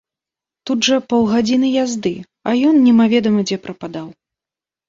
[0.69, 2.13] Тут жа паўгадзіны язды,
[2.49, 4.07] а ён немаведама дзе прападаў.